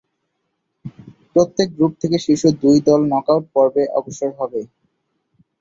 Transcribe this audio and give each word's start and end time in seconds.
প্রত্যেক 1.33 1.67
গ্রুপ 1.75 1.93
থেকে 2.01 2.17
শীর্ষ 2.25 2.43
দুই 2.61 2.77
দল 2.87 3.01
নক-আউট 3.11 3.45
পর্বে 3.53 3.83
অগ্রসর 3.97 4.31
হবে। 4.39 4.61